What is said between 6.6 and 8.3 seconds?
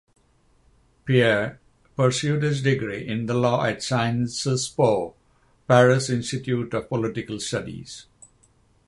of Political Studies).